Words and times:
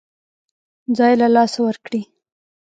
ځای 0.97 1.13
له 1.21 1.27
لاسه 1.35 1.59
ورکړي. 1.67 2.01